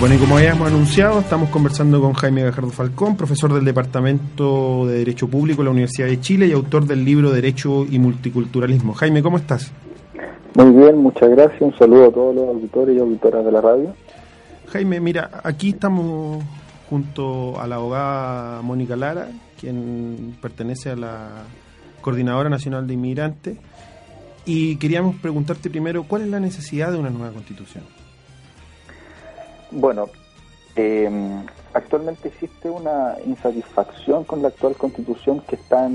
[0.00, 4.98] Bueno, y como habíamos anunciado, estamos conversando con Jaime Gajardo Falcón, profesor del Departamento de
[4.98, 8.92] Derecho Público de la Universidad de Chile y autor del libro Derecho y Multiculturalismo.
[8.94, 9.72] Jaime, ¿cómo estás?
[10.56, 11.60] Muy bien, muchas gracias.
[11.60, 13.94] Un saludo a todos los auditores y auditoras de la radio.
[14.68, 16.42] Jaime, mira, aquí estamos
[16.90, 21.28] junto a la abogada Mónica Lara, quien pertenece a la
[22.04, 23.56] Coordinadora Nacional de Inmigrantes,
[24.44, 27.82] y queríamos preguntarte primero, ¿cuál es la necesidad de una nueva constitución?
[29.70, 30.10] Bueno,
[30.76, 31.08] eh,
[31.72, 35.88] actualmente existe una insatisfacción con la actual constitución que está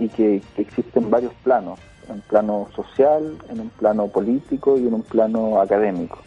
[0.00, 4.94] y que, existe en varios planos, en plano social, en un plano político y en
[4.94, 6.18] un plano académico.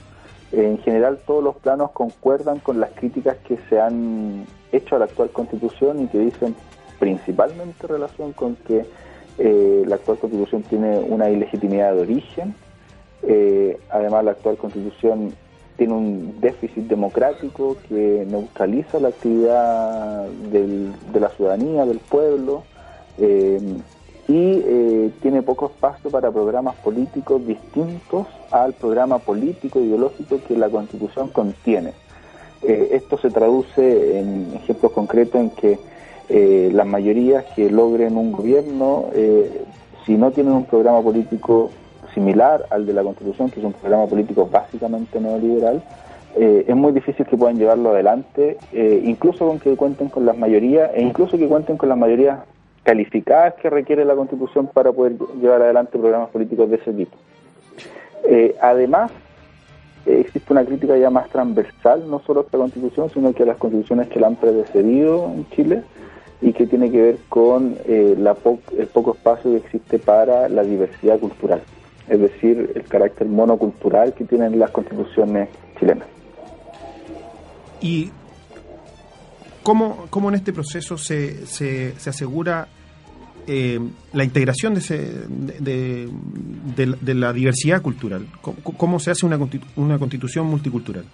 [0.53, 5.05] en general todos los planos concuerdan con las críticas que se han hecho a la
[5.05, 6.55] actual constitución y que dicen
[6.99, 8.85] principalmente relación con que
[9.37, 12.55] eh, la actual constitución tiene una ilegitimidad de origen,
[13.23, 15.33] eh, además la actual constitución
[15.77, 22.63] tiene un déficit democrático que neutraliza la actividad de la ciudadanía, del pueblo,
[23.17, 23.59] eh,
[24.27, 30.69] y eh, tiene poco espacio para programas políticos distintos al programa político ideológico que la
[30.69, 31.93] Constitución contiene.
[32.63, 35.77] Eh, esto se traduce en ejemplos concretos en que
[36.29, 39.05] las mayorías que logren un gobierno,
[40.05, 41.71] si no tienen un programa político
[42.13, 45.83] similar al de la Constitución, que es un programa político básicamente neoliberal,
[46.37, 50.37] eh, es muy difícil que puedan llevarlo adelante, eh, incluso con que cuenten con las
[50.37, 52.39] mayorías, e incluso que cuenten con las mayorías
[52.83, 57.15] calificadas que requiere la Constitución para poder llevar adelante programas políticos de ese tipo.
[58.25, 59.11] Eh, además,
[60.05, 63.57] existe una crítica ya más transversal, no solo a esta Constitución, sino que a las
[63.57, 65.83] constituciones que la han precedido en Chile
[66.41, 68.35] y que tiene que ver con la
[68.77, 71.61] el poco espacio que existe para la diversidad cultural
[72.07, 76.07] es decir, el carácter monocultural que tienen las constituciones chilenas.
[77.81, 78.11] ¿Y
[79.63, 82.67] cómo, cómo en este proceso se, se, se asegura
[83.47, 83.79] eh,
[84.13, 84.97] la integración de, ese,
[85.27, 86.09] de,
[86.75, 88.27] de, la diversidad cultural?
[88.77, 89.39] ¿Cómo, se hace una,
[89.75, 91.05] una constitución multicultural?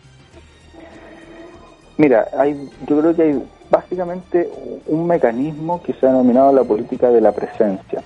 [2.02, 4.50] Mira, hay, yo creo que hay básicamente
[4.88, 8.02] un mecanismo que se ha denominado la política de la presencia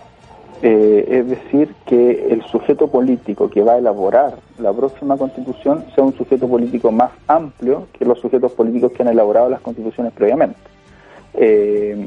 [0.61, 6.03] eh, es decir, que el sujeto político que va a elaborar la próxima constitución sea
[6.03, 10.59] un sujeto político más amplio que los sujetos políticos que han elaborado las constituciones previamente.
[11.33, 12.05] Eh,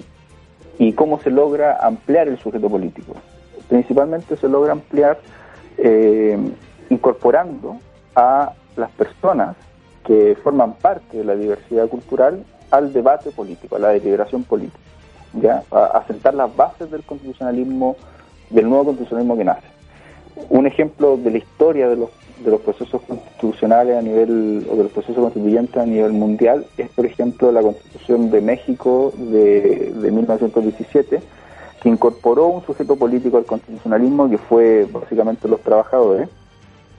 [0.79, 3.15] ¿Y cómo se logra ampliar el sujeto político?
[3.67, 5.19] Principalmente se logra ampliar
[5.79, 6.37] eh,
[6.91, 7.79] incorporando
[8.15, 9.57] a las personas
[10.09, 14.79] que forman parte de la diversidad cultural al debate político, a la deliberación política,
[15.35, 15.63] ¿ya?
[15.71, 17.95] a, sentar las bases del constitucionalismo
[18.49, 19.67] del nuevo constitucionalismo que nace.
[20.49, 22.09] Un ejemplo de la historia de los,
[22.43, 26.89] de los procesos constitucionales a nivel, o de los procesos constituyentes a nivel mundial, es
[26.89, 31.21] por ejemplo la constitución de México de, de 1917,
[31.83, 36.31] que incorporó un sujeto político al constitucionalismo que fue básicamente los trabajadores,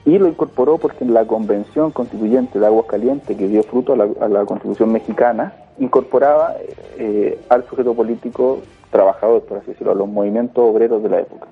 [0.04, 4.44] y lo incorporó porque en la convención constituyente de Aguascalientes, que dio fruto a la,
[4.44, 6.56] constitución mexicana, incorporaba
[6.98, 11.48] eh, al sujeto político trabajadores, por así decirlo, a los movimientos obreros de la época.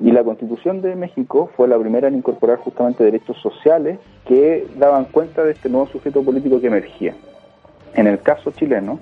[0.00, 5.04] Y la Constitución de México fue la primera en incorporar justamente derechos sociales que daban
[5.04, 7.14] cuenta de este nuevo sujeto político que emergía.
[7.94, 8.98] En el caso chileno,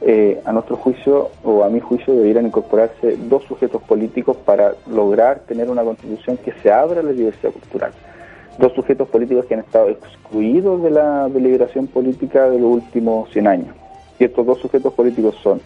[0.00, 5.40] eh, a nuestro juicio, o a mi juicio, debieran incorporarse dos sujetos políticos para lograr
[5.40, 7.92] tener una constitución que se abra a la diversidad cultural.
[8.58, 13.46] Dos sujetos políticos que han estado excluidos de la deliberación política de los últimos 100
[13.46, 13.74] años.
[14.18, 15.60] Y estos dos sujetos políticos son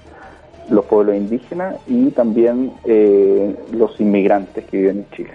[0.70, 5.30] los pueblos indígenas y también eh, los inmigrantes que viven en Chile.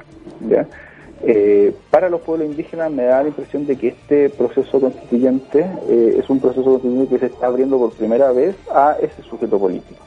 [1.24, 6.16] Eh, para los pueblos indígenas me da la impresión de que este proceso constituyente eh,
[6.18, 10.02] es un proceso constituyente que se está abriendo por primera vez a ese sujeto político.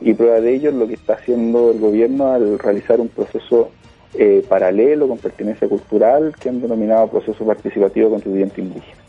[0.00, 3.70] Y prueba de ello es lo que está haciendo el gobierno al realizar un proceso
[4.48, 9.02] paralelo con pertenencia cultural que han denominado proceso participativo constituyente indígena.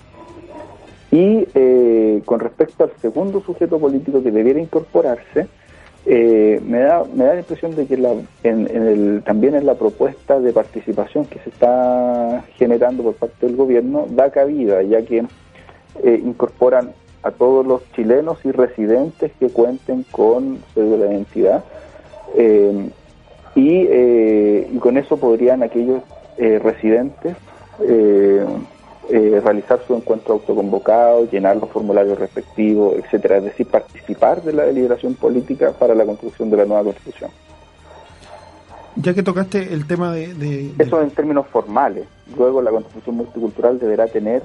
[1.12, 5.48] Y con respecto al segundo sujeto político que debiera incorporarse,
[6.10, 8.14] eh, me, da, me da la impresión de que la,
[8.44, 13.58] en, el, también en la propuesta de participación que se está generando por parte del
[13.58, 15.26] gobierno da cabida, ya que
[16.04, 16.94] eh, incorporan
[17.24, 21.66] a todos los chilenos y residentes que cuenten con cédula de identidad
[22.38, 22.90] eh,
[23.58, 26.02] y, y, con eso podrían aquellos
[26.38, 27.36] residentes
[29.10, 34.66] eh, realizar su encuentro autoconvocado, llenar los formularios respectivos, etcétera, es decir, participar de la
[34.66, 37.32] deliberación política para la construcción de la nueva constitución.
[38.98, 40.74] Ya que tocaste el tema de...
[40.78, 42.06] Eso en términos formales.
[42.36, 44.44] Luego la constitución multicultural deberá tener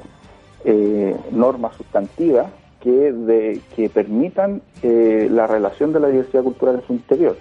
[0.64, 2.46] eh, normas sustantivas
[2.80, 7.36] que, de, que permitan eh, la relación de la diversidad cultural en su interior.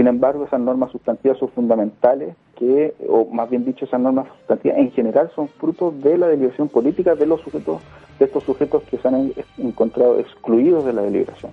[0.00, 4.78] Sin embargo, esas normas sustantivas son fundamentales que, o más bien dicho, esas normas sustantivas
[4.78, 7.82] en general son frutos de la deliberación política de los sujetos,
[8.18, 11.52] de estos sujetos que se han encontrado excluidos de la deliberación.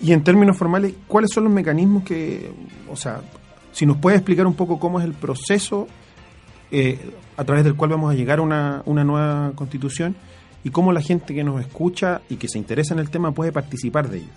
[0.00, 2.50] Y en términos formales, ¿cuáles son los mecanismos que,
[2.90, 3.20] o sea,
[3.72, 5.88] si nos puede explicar un poco cómo es el proceso
[6.70, 6.98] eh,
[7.36, 10.16] a través del cual vamos a llegar a una, una nueva constitución
[10.64, 13.52] y cómo la gente que nos escucha y que se interesa en el tema puede
[13.52, 14.32] participar de ello?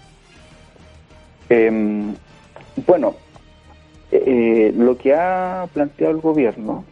[1.48, 2.14] Eh,
[2.88, 3.16] bueno,
[4.12, 6.86] eh, lo que ha planteado el gobierno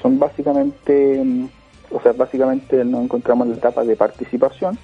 [0.00, 1.22] son básicamente,
[1.90, 4.78] o sea, básicamente nos encontramos en la etapa de participación,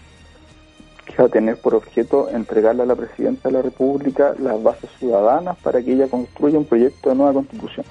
[1.04, 4.90] que va a tener por objeto entregarle a la Presidenta de la República las bases
[4.98, 7.86] ciudadanas para que ella construya un proyecto de nueva constitución.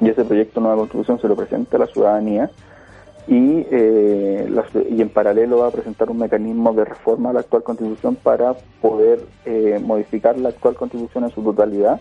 [0.00, 2.50] Y ese proyecto de nueva constitución se lo presenta a la ciudadanía
[3.28, 4.48] y, eh,
[4.90, 8.54] y en paralelo va a presentar un mecanismo de reforma a la actual constitución para
[8.80, 12.00] poder eh, modificar la actual constitución en su totalidad.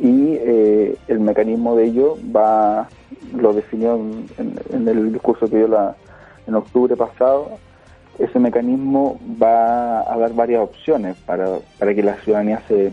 [0.00, 2.88] Y eh, el mecanismo de ello va
[3.34, 5.94] lo definió en, el discurso que dio la,
[6.46, 7.50] en octubre pasado.
[8.18, 12.92] Ese mecanismo va a dar varias opciones para, para que la ciudadanía se,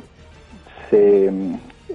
[0.89, 1.31] se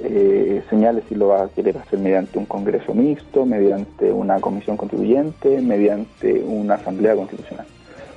[0.02, 4.76] eh, señale si lo va a querer hacer mediante un congreso mixto, mediante una comisión
[4.76, 7.66] constituyente, mediante una asamblea constitucional,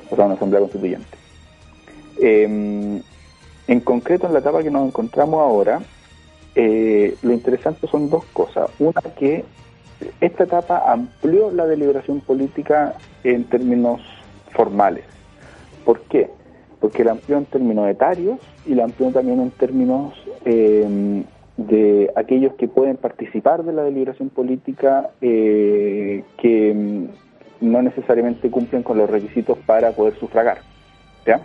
[0.10, 1.18] o sea, una asamblea constituyente.
[2.20, 3.02] Em,
[3.68, 5.82] en concreto, en la etapa que nos encontramos ahora,
[6.56, 8.70] eh, lo interesante son dos cosas.
[8.80, 9.46] Una, que
[10.20, 14.02] esta etapa amplió la deliberación política en términos
[14.52, 15.06] formales.
[15.86, 16.30] ¿Por qué?
[16.80, 20.14] Porque la amplió en términos etarios y la amplió también en términos
[20.46, 21.24] eh,
[21.58, 27.08] de aquellos que pueden participar de la deliberación política eh, que mm,
[27.62, 30.60] no necesariamente cumplen con los requisitos para poder sufragar.
[31.26, 31.42] ¿ya?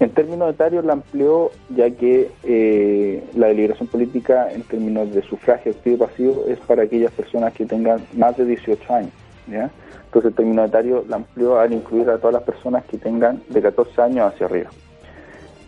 [0.00, 5.72] En términos etarios la amplió ya que eh, la deliberación política en términos de sufragio
[5.72, 9.12] activo y pasivo es para aquellas personas que tengan más de 18 años.
[9.48, 9.70] ¿ya?
[10.06, 13.62] Entonces el término etario la amplió al incluir a todas las personas que tengan de
[13.62, 14.70] 14 años hacia arriba.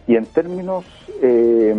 [0.09, 0.85] Y en términos
[1.23, 1.75] eh,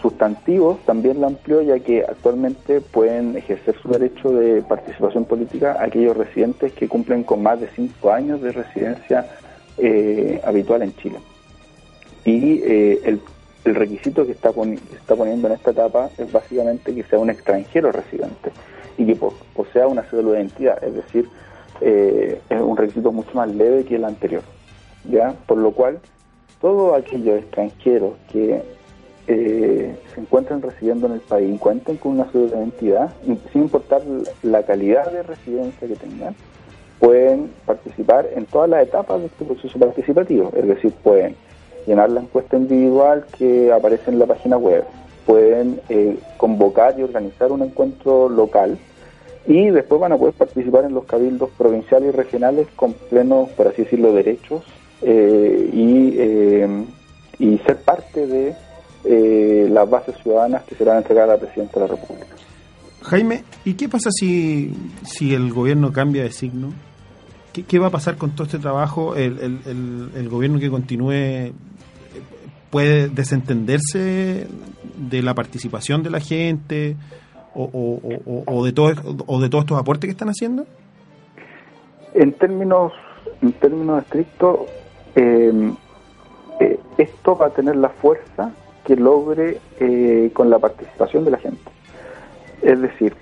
[0.00, 6.16] sustantivos también la amplió ya que actualmente pueden ejercer su derecho de participación política aquellos
[6.16, 9.26] residentes que cumplen con más de cinco años de residencia
[9.78, 11.18] eh, habitual en Chile.
[12.24, 13.20] Y eh, el,
[13.64, 18.52] requisito que está, está poniendo en esta etapa es básicamente que sea un extranjero residente
[18.96, 19.16] y que
[19.54, 21.28] posea una cédula de identidad, es decir,
[21.80, 24.42] eh, es un requisito mucho más leve que el anterior.
[25.08, 25.34] ¿ya?
[25.46, 26.00] Por lo cual,
[26.60, 28.62] todos aquellos extranjeros que
[29.26, 33.12] eh, se encuentran residiendo en el país y cuenten con una cédula de identidad,
[33.52, 34.02] sin importar
[34.42, 36.34] la calidad de residencia que tengan,
[36.98, 40.50] pueden participar en todas las etapas de este proceso participativo.
[40.56, 41.36] Es decir, pueden
[41.86, 44.84] llenar la encuesta individual que aparece en la página web,
[45.26, 48.78] pueden eh, convocar y organizar un encuentro local
[49.46, 53.68] y después van a poder participar en los cabildos provinciales y regionales con plenos, por
[53.68, 54.62] así decirlo, derechos
[55.02, 58.54] eh, y, y ser parte de
[59.04, 62.26] eh, las bases ciudadanas que serán entregadas al presidente de la República.
[63.02, 66.72] Jaime, ¿y qué pasa si, si el gobierno cambia de signo?
[67.52, 69.16] ¿Qué, va a pasar con todo este trabajo?
[69.16, 69.58] ¿El,
[70.14, 71.52] el, gobierno que continúe
[72.70, 74.46] puede desentenderse
[74.96, 76.96] de la participación de la gente
[77.54, 77.64] o,
[78.46, 78.92] o, de, todo,
[79.26, 80.64] o de todos estos aportes que están haciendo?
[82.14, 82.92] En términos,
[83.42, 84.60] en términos estrictos,
[85.16, 85.72] eh,
[86.60, 88.52] eh, esto va a tener la fuerza
[88.96, 91.70] logre eh, con la participación de la gente.
[92.62, 93.14] Es decir,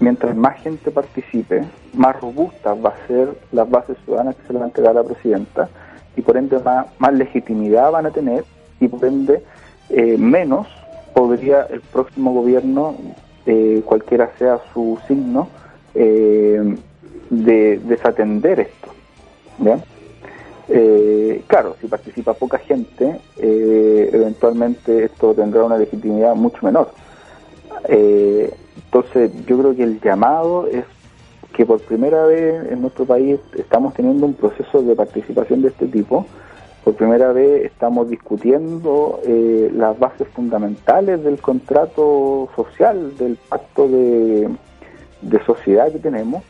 [0.00, 4.58] mientras más gente participe, más robustas va a ser las bases ciudadanas que se le
[4.58, 5.68] van a entregar a la presidenta
[6.16, 6.58] y por ende
[6.98, 8.44] más, legitimidad van a tener
[8.80, 9.42] y por ende
[9.90, 10.66] eh, menos
[11.14, 12.96] podría el próximo gobierno,
[13.46, 15.48] eh, cualquiera sea su signo,
[15.92, 18.90] de desatender esto.
[20.68, 23.20] Eh, claro, si participa poca gente,
[24.40, 26.90] eventualmente esto tendrá una legitimidad mucho menor.
[27.88, 28.52] Eh,
[28.84, 30.84] entonces, yo creo que el llamado es
[31.54, 35.86] que por primera vez en nuestro país estamos teniendo un proceso de participación de este
[35.86, 36.26] tipo.
[36.84, 44.48] Por primera vez estamos discutiendo eh, las bases fundamentales del contrato social, del pacto de,
[45.44, 46.42] sociedad que tenemos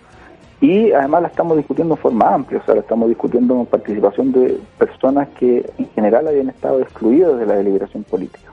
[0.61, 4.33] y además la estamos discutiendo de forma amplia, o sea, la estamos discutiendo con participación
[4.33, 8.53] de personas que en general habían estado excluidas de la deliberación política.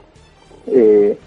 [0.66, 1.18] Eh,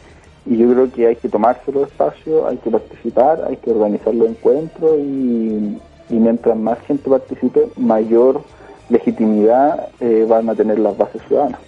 [0.45, 4.13] y yo creo que hay que tomarse los espacios, hay que participar, hay que organizar
[4.15, 5.77] los encuentros y,
[6.09, 8.43] mientras más gente participe, mayor
[8.89, 11.59] legitimidad eh, van a tener las bases ciudadanas.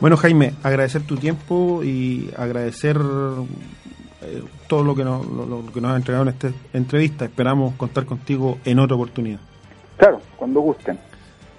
[0.00, 2.96] Bueno, Jaime, agradecer tu tiempo y agradecer
[4.24, 7.24] eh, todo lo que, nos, lo, que nos has entregado en esta entrevista.
[7.24, 9.40] Esperamos contar contigo en otra oportunidad.
[9.96, 10.98] Claro, cuando gusten.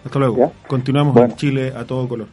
[0.04, 0.52] Hasta luego.
[0.68, 2.28] Continuamos en Chile a todo color.